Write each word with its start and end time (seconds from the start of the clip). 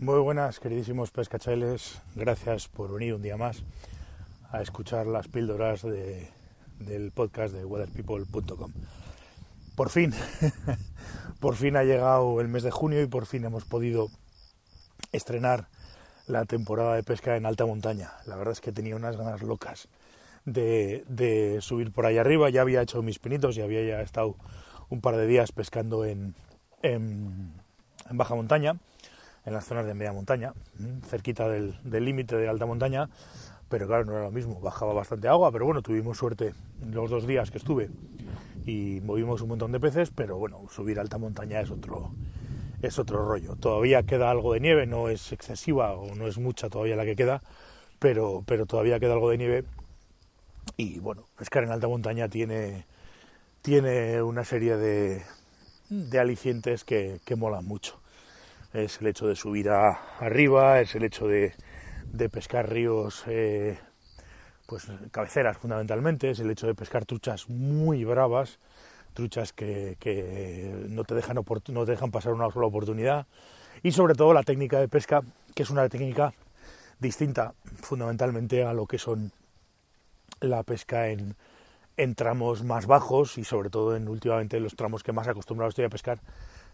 Muy 0.00 0.20
buenas, 0.20 0.60
queridísimos 0.60 1.10
pescachailes. 1.10 2.00
Gracias 2.14 2.68
por 2.68 2.92
venir 2.92 3.14
un 3.14 3.22
día 3.22 3.36
más 3.36 3.64
a 4.52 4.62
escuchar 4.62 5.08
las 5.08 5.26
píldoras 5.26 5.82
de, 5.82 6.30
del 6.78 7.10
podcast 7.10 7.52
de 7.52 7.64
weatherpeople.com. 7.64 8.72
Por 9.74 9.90
fin, 9.90 10.14
por 11.40 11.56
fin 11.56 11.76
ha 11.76 11.82
llegado 11.82 12.40
el 12.40 12.46
mes 12.46 12.62
de 12.62 12.70
junio 12.70 13.02
y 13.02 13.06
por 13.08 13.26
fin 13.26 13.44
hemos 13.44 13.64
podido 13.64 14.08
estrenar 15.10 15.66
la 16.28 16.44
temporada 16.44 16.94
de 16.94 17.02
pesca 17.02 17.36
en 17.36 17.44
alta 17.44 17.66
montaña. 17.66 18.12
La 18.24 18.36
verdad 18.36 18.52
es 18.52 18.60
que 18.60 18.70
tenía 18.70 18.94
unas 18.94 19.16
ganas 19.16 19.42
locas 19.42 19.88
de, 20.44 21.58
subir 21.60 21.90
por 21.90 22.06
ahí 22.06 22.18
arriba. 22.18 22.50
Ya 22.50 22.60
había 22.60 22.82
hecho 22.82 23.02
mis 23.02 23.18
pinitos 23.18 23.56
y 23.56 23.62
había 23.62 23.82
ya 23.82 24.00
estado 24.00 24.36
un 24.90 25.00
par 25.00 25.16
de 25.16 25.26
días 25.26 25.50
pescando 25.50 26.04
en, 26.04 26.36
en 26.82 27.52
baja 28.12 28.36
montaña, 28.36 28.76
en 29.48 29.54
las 29.54 29.64
zonas 29.64 29.86
de 29.86 29.94
media 29.94 30.12
montaña, 30.12 30.52
cerquita 31.08 31.48
del 31.48 32.04
límite 32.04 32.36
de 32.36 32.48
alta 32.48 32.66
montaña, 32.66 33.08
pero 33.68 33.86
claro, 33.86 34.04
no 34.04 34.12
era 34.12 34.22
lo 34.22 34.30
mismo, 34.30 34.60
bajaba 34.60 34.92
bastante 34.92 35.28
agua, 35.28 35.50
pero 35.50 35.64
bueno, 35.64 35.82
tuvimos 35.82 36.18
suerte 36.18 36.54
los 36.90 37.10
dos 37.10 37.26
días 37.26 37.50
que 37.50 37.58
estuve 37.58 37.90
y 38.66 39.00
movimos 39.02 39.40
un 39.40 39.48
montón 39.48 39.72
de 39.72 39.80
peces, 39.80 40.10
pero 40.14 40.36
bueno, 40.36 40.60
subir 40.70 41.00
alta 41.00 41.18
montaña 41.18 41.60
es 41.60 41.70
otro, 41.70 42.12
es 42.82 42.98
otro 42.98 43.26
rollo. 43.26 43.56
Todavía 43.56 44.02
queda 44.02 44.30
algo 44.30 44.52
de 44.52 44.60
nieve, 44.60 44.86
no 44.86 45.08
es 45.08 45.32
excesiva 45.32 45.92
o 45.92 46.14
no 46.14 46.28
es 46.28 46.38
mucha 46.38 46.68
todavía 46.68 46.96
la 46.96 47.04
que 47.04 47.16
queda, 47.16 47.42
pero, 47.98 48.42
pero 48.46 48.66
todavía 48.66 49.00
queda 49.00 49.14
algo 49.14 49.30
de 49.30 49.38
nieve 49.38 49.64
y 50.76 50.98
bueno, 51.00 51.24
pescar 51.38 51.64
en 51.64 51.72
alta 51.72 51.88
montaña 51.88 52.28
tiene, 52.28 52.86
tiene 53.62 54.22
una 54.22 54.44
serie 54.44 54.76
de, 54.76 55.22
de 55.88 56.18
alicientes 56.18 56.84
que, 56.84 57.20
que 57.24 57.36
molan 57.36 57.64
mucho. 57.64 57.98
Es 58.72 59.00
el 59.00 59.06
hecho 59.06 59.26
de 59.26 59.34
subir 59.34 59.70
arriba, 59.70 60.80
es 60.80 60.94
el 60.94 61.04
hecho 61.04 61.26
de, 61.26 61.54
de 62.12 62.28
pescar 62.28 62.70
ríos, 62.70 63.24
eh, 63.26 63.78
pues 64.66 64.86
cabeceras 65.10 65.56
fundamentalmente, 65.56 66.30
es 66.30 66.40
el 66.40 66.50
hecho 66.50 66.66
de 66.66 66.74
pescar 66.74 67.06
truchas 67.06 67.48
muy 67.48 68.04
bravas, 68.04 68.58
truchas 69.14 69.52
que, 69.52 69.96
que 69.98 70.86
no, 70.88 71.04
te 71.04 71.14
dejan 71.14 71.36
no 71.36 71.84
te 71.84 71.90
dejan 71.90 72.10
pasar 72.10 72.34
una 72.34 72.50
sola 72.50 72.66
oportunidad, 72.66 73.26
y 73.82 73.92
sobre 73.92 74.14
todo 74.14 74.34
la 74.34 74.42
técnica 74.42 74.78
de 74.78 74.88
pesca, 74.88 75.22
que 75.54 75.62
es 75.62 75.70
una 75.70 75.88
técnica 75.88 76.34
distinta 76.98 77.54
fundamentalmente 77.80 78.64
a 78.64 78.72
lo 78.72 78.86
que 78.86 78.98
son 78.98 79.32
la 80.40 80.62
pesca 80.62 81.08
en, 81.08 81.36
en 81.98 82.14
tramos 82.14 82.64
más 82.64 82.86
bajos 82.86 83.36
y 83.36 83.44
sobre 83.44 83.68
todo 83.68 83.94
en 83.96 84.08
últimamente 84.08 84.58
los 84.60 84.74
tramos 84.76 85.02
que 85.02 85.12
más 85.12 85.28
acostumbrado 85.28 85.68
estoy 85.68 85.84
a 85.84 85.90
pescar, 85.90 86.20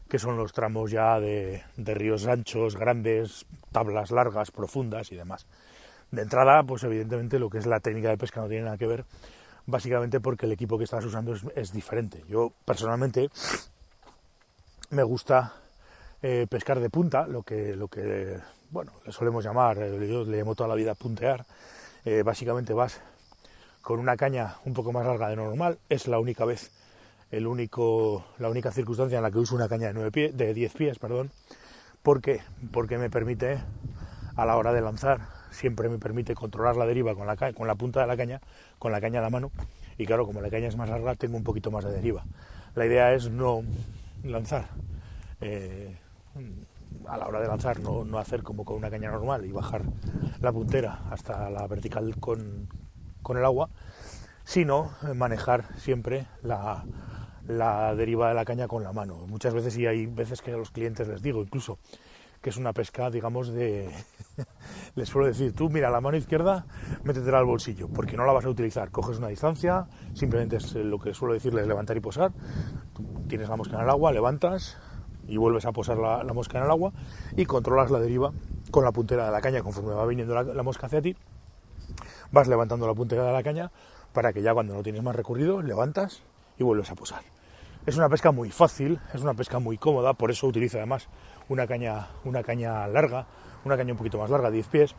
que 0.08 0.18
son 0.18 0.36
los 0.36 0.52
tramos 0.52 0.90
ya 0.90 1.18
de, 1.18 1.64
ríos 1.76 2.26
anchos, 2.26 2.76
grandes, 2.76 3.46
tablas 3.72 4.10
largas, 4.10 4.50
profundas 4.50 5.10
y 5.10 5.16
demás. 5.16 5.46
De 6.10 6.22
entrada, 6.22 6.62
pues 6.62 6.84
evidentemente 6.84 7.38
lo 7.38 7.50
que 7.50 7.58
es 7.58 7.66
la 7.66 7.80
técnica 7.80 8.10
de 8.10 8.18
pesca 8.18 8.42
no 8.42 8.48
tiene 8.48 8.64
nada 8.64 8.76
que 8.76 8.86
ver, 8.86 9.04
básicamente 9.66 10.20
porque 10.20 10.46
el 10.46 10.52
equipo 10.52 10.78
que 10.78 10.84
estás 10.84 11.04
usando 11.04 11.34
es, 11.34 11.42
es 11.56 11.72
diferente. 11.72 12.22
Yo 12.28 12.52
personalmente 12.64 13.30
me 14.90 15.02
gusta 15.02 15.54
eh, 16.22 16.46
pescar 16.48 16.80
de 16.80 16.90
punta, 16.90 17.26
lo 17.26 17.42
que, 17.42 17.74
lo 17.74 17.88
que 17.88 18.38
bueno, 18.70 18.92
le 19.06 19.12
solemos 19.12 19.42
llamar, 19.42 19.78
eh, 19.78 20.08
yo 20.08 20.24
le 20.24 20.36
llamo 20.36 20.54
toda 20.54 20.68
la 20.68 20.74
vida 20.74 20.94
puntear. 20.94 21.46
Eh, 22.04 22.22
básicamente 22.22 22.74
vas 22.74 23.00
con 23.84 24.00
una 24.00 24.16
caña 24.16 24.56
un 24.64 24.72
poco 24.72 24.92
más 24.92 25.04
larga 25.04 25.28
de 25.28 25.36
normal, 25.36 25.78
es 25.90 26.08
la 26.08 26.18
única 26.18 26.46
vez, 26.46 26.72
el 27.30 27.46
único, 27.46 28.24
la 28.38 28.48
única 28.48 28.72
circunstancia 28.72 29.18
en 29.18 29.22
la 29.22 29.30
que 29.30 29.38
uso 29.38 29.54
una 29.54 29.68
caña 29.68 29.88
de, 29.88 29.92
9 29.92 30.10
pies, 30.10 30.36
de 30.36 30.54
10 30.54 30.72
pies, 30.72 30.98
perdón. 30.98 31.30
¿Por 32.02 32.22
qué? 32.22 32.40
Porque 32.72 32.96
me 32.96 33.10
permite, 33.10 33.58
a 34.36 34.46
la 34.46 34.56
hora 34.56 34.72
de 34.72 34.80
lanzar, 34.80 35.20
siempre 35.50 35.90
me 35.90 35.98
permite 35.98 36.34
controlar 36.34 36.76
la 36.76 36.86
deriva 36.86 37.14
con 37.14 37.26
la, 37.26 37.36
con 37.36 37.66
la 37.66 37.74
punta 37.74 38.00
de 38.00 38.06
la 38.06 38.16
caña, 38.16 38.40
con 38.78 38.90
la 38.90 39.02
caña 39.02 39.20
a 39.20 39.22
la 39.22 39.28
mano, 39.28 39.50
y 39.98 40.06
claro, 40.06 40.24
como 40.24 40.40
la 40.40 40.48
caña 40.48 40.68
es 40.68 40.76
más 40.76 40.88
larga, 40.88 41.14
tengo 41.14 41.36
un 41.36 41.44
poquito 41.44 41.70
más 41.70 41.84
de 41.84 41.92
deriva. 41.92 42.24
La 42.74 42.86
idea 42.86 43.12
es 43.12 43.28
no 43.28 43.62
lanzar. 44.22 44.64
Eh, 45.42 45.94
a 47.06 47.18
la 47.18 47.26
hora 47.26 47.38
de 47.38 47.48
lanzar, 47.48 47.80
no, 47.80 48.02
no, 48.02 48.16
hacer 48.16 48.42
como 48.42 48.64
con 48.64 48.76
una 48.76 48.88
caña 48.88 49.10
normal 49.10 49.44
y 49.44 49.52
bajar 49.52 49.82
la 50.40 50.52
puntera 50.52 51.02
hasta 51.10 51.50
la 51.50 51.66
vertical 51.66 52.16
con, 52.18 52.66
con 53.24 53.36
el 53.36 53.44
agua, 53.44 53.68
sino 54.44 54.92
manejar 55.16 55.64
siempre 55.78 56.26
la, 56.42 56.84
la, 57.48 57.94
deriva 57.96 58.28
de 58.28 58.34
la 58.34 58.44
caña 58.44 58.68
con 58.68 58.84
la 58.84 58.92
mano. 58.92 59.26
Muchas 59.26 59.52
veces, 59.52 59.76
y 59.76 59.86
hay 59.86 60.06
veces 60.06 60.42
que 60.42 60.52
a 60.52 60.56
los 60.56 60.70
clientes 60.70 61.08
les 61.08 61.22
digo 61.22 61.42
incluso, 61.42 61.78
que 62.40 62.50
es 62.50 62.56
una 62.58 62.72
pesca, 62.72 63.10
digamos, 63.10 63.48
de... 63.48 63.90
les 64.94 65.08
suelo 65.08 65.26
decir, 65.26 65.54
tú 65.54 65.70
mira 65.70 65.90
la 65.90 66.02
mano 66.02 66.16
izquierda, 66.16 66.66
métetela 67.02 67.38
al 67.38 67.46
bolsillo, 67.46 67.88
porque 67.88 68.16
no 68.16 68.26
la 68.26 68.32
vas 68.32 68.44
a 68.44 68.50
utilizar. 68.50 68.90
Coges 68.90 69.18
una 69.18 69.28
distancia, 69.28 69.86
simplemente 70.12 70.58
es 70.58 70.74
lo 70.74 70.98
que 70.98 71.14
suelo 71.14 71.32
decirles, 71.32 71.66
levantar 71.66 71.96
y 71.96 72.00
posar. 72.00 72.32
Tienes 73.28 73.48
la 73.48 73.56
mosca 73.56 73.76
en 73.76 73.82
el 73.82 73.90
agua, 73.90 74.12
levantas 74.12 74.76
y 75.26 75.38
vuelves 75.38 75.64
a 75.64 75.72
posar 75.72 75.96
la, 75.96 76.22
mosca 76.34 76.58
en 76.58 76.64
el 76.64 76.70
agua 76.70 76.92
y 77.34 77.46
controlas 77.46 77.90
la 77.90 77.98
deriva 77.98 78.30
con 78.70 78.84
la 78.84 78.92
puntera 78.92 79.24
de 79.24 79.32
la 79.32 79.40
caña 79.40 79.62
conforme 79.62 79.94
va 79.94 80.04
viniendo 80.04 80.34
la 80.34 80.62
mosca 80.62 80.86
hacia 80.86 81.00
ti 81.00 81.16
vas 82.34 82.48
levantando 82.48 82.86
la 82.86 82.94
puntera 82.94 83.24
de 83.24 83.32
la 83.32 83.42
caña 83.42 83.70
para 84.12 84.32
que 84.32 84.42
ya 84.42 84.52
cuando 84.52 84.74
no 84.74 84.82
tienes 84.82 85.02
más 85.02 85.14
recorrido 85.14 85.62
levantas 85.62 86.22
y 86.58 86.64
vuelves 86.64 86.90
a 86.90 86.94
posar. 86.96 87.22
Es 87.86 87.96
una 87.96 88.08
pesca 88.08 88.32
muy 88.32 88.50
fácil, 88.50 88.98
es 89.12 89.20
una 89.22 89.34
pesca 89.34 89.58
muy 89.60 89.78
cómoda, 89.78 90.14
por 90.14 90.30
eso 90.30 90.46
utilizo 90.46 90.78
además 90.78 91.08
una 91.48 91.66
caña, 91.66 92.08
una 92.24 92.42
caña 92.42 92.86
larga, 92.88 93.26
una 93.64 93.76
caña 93.76 93.92
un 93.92 93.98
poquito 93.98 94.18
más 94.18 94.30
larga, 94.30 94.50
10 94.50 94.66
pies, 94.68 94.94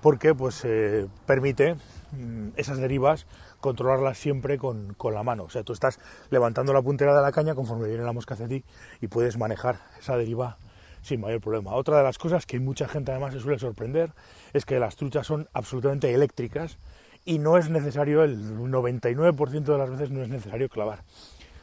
porque 0.00 0.34
pues 0.34 0.64
eh, 0.64 1.06
permite 1.26 1.76
mmm, 2.12 2.48
esas 2.56 2.78
derivas 2.78 3.26
controlarlas 3.60 4.18
siempre 4.18 4.58
con, 4.58 4.94
con, 4.94 5.14
la 5.14 5.22
mano. 5.22 5.44
O 5.44 5.50
sea, 5.50 5.62
tú 5.62 5.72
estás 5.72 6.00
levantando 6.30 6.72
la 6.72 6.82
puntera 6.82 7.14
de 7.14 7.22
la 7.22 7.30
caña 7.30 7.54
conforme 7.54 7.86
viene 7.86 8.02
la 8.02 8.12
mosca 8.12 8.34
hacia 8.34 8.48
ti 8.48 8.64
y 9.00 9.06
puedes 9.06 9.36
manejar 9.38 9.76
esa 10.00 10.16
deriva 10.16 10.56
sin 11.02 11.20
mayor 11.20 11.40
problema. 11.40 11.74
Otra 11.74 11.98
de 11.98 12.04
las 12.04 12.18
cosas 12.18 12.46
que 12.46 12.60
mucha 12.60 12.88
gente 12.88 13.12
además 13.12 13.34
se 13.34 13.40
suele 13.40 13.58
sorprender 13.58 14.12
es 14.52 14.64
que 14.64 14.78
las 14.78 14.96
truchas 14.96 15.26
son 15.26 15.48
absolutamente 15.52 16.12
eléctricas 16.12 16.78
y 17.24 17.38
no 17.38 17.56
es 17.58 17.68
necesario, 17.70 18.22
el 18.24 18.56
99% 18.56 19.64
de 19.64 19.78
las 19.78 19.90
veces 19.90 20.10
no 20.10 20.22
es 20.22 20.28
necesario 20.28 20.68
clavar. 20.68 21.04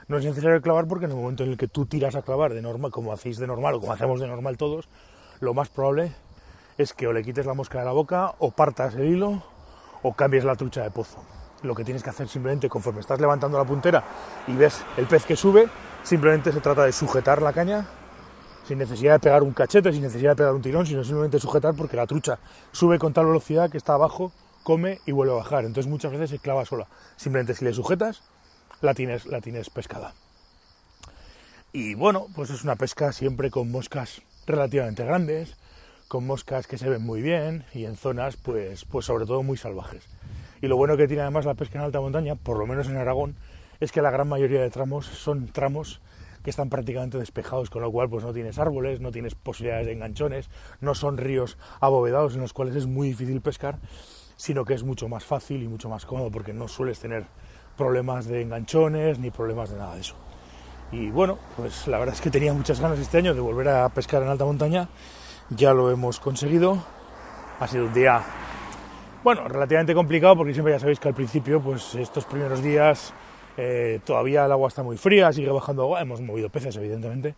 No 0.08 0.18
es 0.18 0.26
necesario 0.26 0.62
clavar 0.62 0.88
porque 0.88 1.06
en 1.06 1.12
el 1.12 1.18
momento 1.18 1.44
en 1.44 1.50
el 1.50 1.58
que 1.58 1.68
tú 1.68 1.86
tiras 1.86 2.16
a 2.16 2.22
clavar 2.22 2.54
de 2.54 2.62
normal, 2.62 2.92
como 2.92 3.12
hacéis 3.12 3.38
de 3.38 3.48
normal 3.48 3.76
o 3.76 3.80
como 3.82 3.92
hacemos 3.92 4.20
de 4.20 4.28
normal 4.28 4.58
todos, 4.58 4.88
lo 5.40 5.54
más 5.54 5.70
probable 5.70 6.14
es 6.78 6.94
que 6.94 7.08
o 7.08 7.14
le 7.14 7.24
quites 7.24 7.46
la 7.46 7.54
mosca 7.54 7.80
de 7.80 7.86
la 7.86 7.92
boca 7.92 8.36
o 8.40 8.52
partas 8.52 8.96
el 8.96 9.08
hilo 9.08 9.44
o 10.04 10.14
cambies 10.14 10.46
la 10.46 10.56
trucha 10.56 10.84
de 10.84 10.92
pozo. 10.92 11.24
Lo 11.64 11.74
que 11.74 11.84
tienes 11.84 12.04
que 12.04 12.12
hacer 12.12 12.28
simplemente 12.28 12.70
conforme 12.70 13.02
estás 13.02 13.20
levantando 13.20 13.58
la 13.58 13.66
puntera 13.66 14.04
y 14.48 14.54
ves 14.54 14.84
el 14.96 15.08
pez 15.08 15.26
que 15.26 15.36
sube, 15.36 15.68
simplemente 16.04 16.52
se 16.52 16.62
trata 16.62 16.86
de 16.86 16.92
sujetar 16.92 17.42
la 17.42 17.52
caña 17.52 17.88
sin 18.68 18.80
necesidad 18.80 19.14
de 19.14 19.20
pegar 19.20 19.44
un 19.44 19.54
cachete, 19.54 19.94
sin 19.94 20.02
necesidad 20.02 20.32
de 20.32 20.36
pegar 20.36 20.54
un 20.54 20.62
tirón, 20.62 20.86
sino 20.86 21.02
simplemente 21.04 21.40
sujetar 21.40 21.74
porque 21.74 21.96
la 21.96 22.06
trucha 22.06 22.38
sube 22.74 23.00
con 23.00 23.14
tal 23.14 23.28
velocidad 23.28 23.70
que 23.70 23.78
está 23.78 23.94
abajo, 23.94 24.34
come 24.64 25.00
y 25.06 25.14
vuelve 25.14 25.32
a 25.32 25.38
bajar. 25.38 25.64
Entonces 25.64 25.90
muchas 25.90 26.12
veces 26.12 26.32
se 26.32 26.40
clava 26.40 26.66
sola. 26.66 26.88
Simplemente 27.16 27.54
si 27.54 27.64
le 27.64 27.74
sujetas, 27.74 28.24
la 28.82 28.94
tienes, 28.94 29.26
la 29.26 29.40
tienes 29.40 29.70
pescada. 29.70 30.14
Y 31.72 31.96
bueno, 31.96 32.28
pues 32.36 32.50
es 32.50 32.66
una 32.66 32.76
pesca 32.76 33.14
siempre 33.14 33.52
con 33.52 33.72
moscas 33.72 34.22
relativamente 34.46 35.06
grandes, 35.06 35.56
con 36.10 36.28
moscas 36.28 36.68
que 36.68 36.78
se 36.78 36.90
ven 36.90 37.06
muy 37.06 37.22
bien 37.22 37.64
y 37.74 37.86
en 37.86 37.96
zonas 37.96 38.36
pues, 38.36 38.84
pues 38.84 39.06
sobre 39.06 39.26
todo 39.26 39.44
muy 39.44 39.56
salvajes. 39.56 40.04
Y 40.62 40.68
lo 40.68 40.76
bueno 40.76 40.98
que 40.98 41.08
tiene 41.08 41.22
además 41.22 41.46
la 41.46 41.54
pesca 41.54 41.80
en 41.80 41.86
alta 41.86 42.02
montaña, 42.02 42.36
por 42.36 42.58
lo 42.58 42.66
menos 42.66 42.88
en 42.88 42.98
Aragón, 42.98 43.36
es 43.80 43.94
que 43.94 44.02
la 44.02 44.12
gran 44.12 44.28
mayoría 44.28 44.62
de 44.62 44.70
tramos 44.70 45.06
son 45.06 45.48
tramos 45.48 46.02
que 46.48 46.52
están 46.52 46.70
prácticamente 46.70 47.18
despejados, 47.18 47.70
con 47.70 47.82
lo 47.82 47.92
cual 47.92 48.08
pues 48.10 48.24
no 48.24 48.32
tienes 48.32 48.58
árboles, 48.58 49.02
no 49.02 49.12
tienes 49.12 49.36
posibilidades 49.36 49.86
de 49.86 49.92
enganchones, 49.92 50.50
no 50.80 50.96
son 50.96 51.18
ríos 51.18 51.58
abovedados 51.82 52.36
en 52.36 52.40
los 52.40 52.54
cuales 52.54 52.74
es 52.78 52.86
muy 52.86 53.10
difícil 53.10 53.42
pescar, 53.42 53.80
sino 54.38 54.64
que 54.64 54.74
es 54.74 54.84
mucho 54.84 55.10
más 55.10 55.26
fácil 55.26 55.62
y 55.62 55.68
mucho 55.68 55.90
más 55.90 56.06
cómodo 56.06 56.32
porque 56.32 56.54
no 56.54 56.70
sueles 56.70 57.02
tener 57.02 57.26
problemas 57.76 58.28
de 58.28 58.44
enganchones 58.44 59.20
ni 59.20 59.30
problemas 59.30 59.72
de 59.72 59.78
nada 59.78 59.96
de 59.96 60.00
eso. 60.00 60.16
Y 60.94 61.10
bueno, 61.10 61.38
pues 61.58 61.86
la 61.86 62.00
verdad 62.00 62.16
es 62.16 62.22
que 62.22 62.30
tenía 62.30 62.54
muchas 62.54 62.80
ganas 62.80 62.98
este 62.98 63.18
año 63.18 63.34
de 63.34 63.42
volver 63.42 63.68
a 63.68 63.90
pescar 63.90 64.24
en 64.24 64.30
alta 64.30 64.46
montaña, 64.46 64.88
ya 65.50 65.74
lo 65.74 65.92
hemos 65.92 66.22
conseguido, 66.22 66.82
ha 67.60 67.68
sido 67.68 67.88
un 67.88 67.94
día, 67.94 68.24
bueno, 69.22 69.50
relativamente 69.50 69.94
complicado 69.94 70.38
porque 70.38 70.54
siempre 70.54 70.72
ya 70.72 70.80
sabéis 70.80 71.02
que 71.02 71.10
al 71.10 71.14
principio, 71.14 71.60
pues 71.60 71.94
estos 71.96 72.24
primeros 72.24 72.64
días 72.64 73.14
eh, 73.58 74.00
todavía 74.06 74.46
el 74.46 74.52
agua 74.52 74.68
está 74.68 74.84
muy 74.84 74.98
fría, 74.98 75.34
sigue 75.34 75.50
bajando 75.50 75.84
agua. 75.84 76.02
Hemos 76.02 76.22
movido 76.22 76.50
peces, 76.50 76.76
evidentemente, 76.78 77.36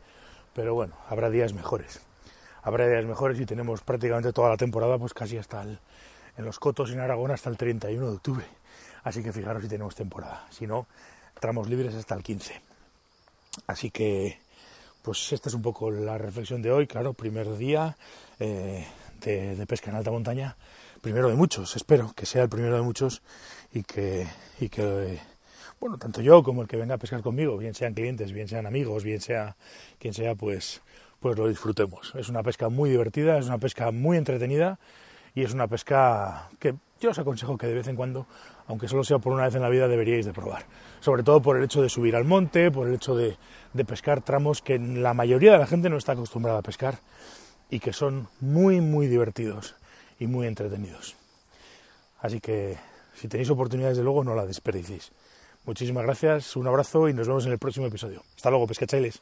pero 0.53 0.73
bueno, 0.73 0.93
habrá 1.09 1.29
días 1.29 1.53
mejores. 1.53 2.01
Habrá 2.61 2.87
días 2.87 3.05
mejores 3.05 3.39
y 3.39 3.45
tenemos 3.45 3.81
prácticamente 3.81 4.33
toda 4.33 4.49
la 4.49 4.57
temporada, 4.57 4.97
pues 4.97 5.13
casi 5.13 5.37
hasta 5.37 5.61
el, 5.63 5.79
en 6.37 6.45
los 6.45 6.59
cotos 6.59 6.91
en 6.91 6.99
Aragón 6.99 7.31
hasta 7.31 7.49
el 7.49 7.57
31 7.57 8.05
de 8.05 8.15
octubre. 8.15 8.45
Así 9.03 9.23
que 9.23 9.31
fijaros 9.31 9.63
si 9.63 9.69
tenemos 9.69 9.95
temporada. 9.95 10.45
Si 10.49 10.67
no, 10.67 10.87
tramos 11.39 11.69
libres 11.69 11.95
hasta 11.95 12.15
el 12.15 12.23
15. 12.23 12.61
Así 13.67 13.89
que, 13.89 14.39
pues 15.01 15.31
esta 15.31 15.49
es 15.49 15.55
un 15.55 15.61
poco 15.61 15.89
la 15.89 16.17
reflexión 16.17 16.61
de 16.61 16.71
hoy, 16.71 16.85
claro, 16.85 17.13
primer 17.13 17.57
día 17.57 17.97
eh, 18.39 18.85
de, 19.21 19.65
pesca 19.67 19.89
en 19.89 19.95
alta 19.95 20.11
montaña, 20.11 20.57
primero 21.01 21.29
de 21.29 21.35
muchos, 21.35 21.75
espero 21.75 22.13
que 22.13 22.25
sea 22.25 22.43
el 22.43 22.49
primero 22.49 22.75
de 22.75 22.81
muchos 22.81 23.21
y 23.73 23.83
que, 23.83 24.27
y 24.59 24.69
que 24.69 25.19
bueno, 25.79 25.97
tanto 25.97 26.21
yo 26.21 26.43
como 26.43 26.61
el 26.61 26.67
que 26.67 26.77
venga 26.77 26.95
a 26.95 26.97
pescar 26.97 27.21
conmigo, 27.21 27.57
bien 27.57 27.73
sean 27.73 27.93
clientes, 27.93 28.31
bien 28.31 28.47
sean 28.47 28.65
amigos, 28.65 29.03
bien 29.03 29.21
sea 29.21 29.55
quien 29.97 30.13
sea, 30.13 30.35
pues, 30.35 30.81
pues 31.19 31.37
lo 31.37 31.47
disfrutemos. 31.47 32.13
Es 32.15 32.29
una 32.29 32.43
pesca 32.43 32.69
muy 32.69 32.89
divertida, 32.89 33.37
es 33.37 33.47
una 33.47 33.57
pesca 33.57 33.91
muy 33.91 34.17
entretenida 34.17 34.79
y 35.35 35.43
es 35.43 35.53
una 35.53 35.67
pesca 35.67 36.49
que 36.59 36.75
yo 36.99 37.11
os 37.11 37.19
aconsejo 37.19 37.57
que 37.57 37.67
de 37.67 37.75
vez 37.75 37.87
en 37.87 37.95
cuando, 37.95 38.27
aunque 38.67 38.87
solo 38.89 39.03
sea 39.03 39.19
por 39.19 39.31
una 39.31 39.45
vez 39.45 39.55
en 39.55 39.61
la 39.61 39.69
vida, 39.69 39.87
deberíais 39.87 40.25
de 40.25 40.33
probar. 40.33 40.65
Sobre 40.99 41.23
todo 41.23 41.41
por 41.41 41.55
el 41.55 41.63
hecho 41.63 41.81
de 41.81 41.87
subir 41.87 42.15
al 42.15 42.25
monte, 42.25 42.71
por 42.71 42.87
el 42.87 42.95
hecho 42.95 43.15
de, 43.15 43.37
de 43.73 43.85
pescar 43.85 44.21
tramos 44.21 44.61
que 44.61 44.77
la 44.77 45.13
mayoría 45.13 45.53
de 45.53 45.59
la 45.59 45.67
gente 45.67 45.89
no 45.89 45.97
está 45.97 46.11
acostumbrada 46.11 46.59
a 46.59 46.63
pescar 46.63 46.99
y 47.69 47.79
que 47.79 47.93
son 47.93 48.27
muy, 48.41 48.81
muy 48.81 49.07
divertidos 49.07 49.75
y 50.19 50.27
muy 50.27 50.47
entretenidos. 50.47 51.15
Así 52.19 52.41
que 52.41 52.77
si 53.15 53.27
tenéis 53.27 53.49
oportunidades, 53.49 53.97
de 53.97 54.03
luego, 54.03 54.23
no 54.23 54.35
la 54.35 54.45
desperdicéis. 54.45 55.11
Muchísimas 55.65 56.03
gracias, 56.03 56.55
un 56.55 56.67
abrazo 56.67 57.09
y 57.09 57.13
nos 57.13 57.27
vemos 57.27 57.45
en 57.45 57.51
el 57.51 57.59
próximo 57.59 57.85
episodio. 57.87 58.23
Hasta 58.35 58.49
luego, 58.49 58.67
pescachailes. 58.67 59.21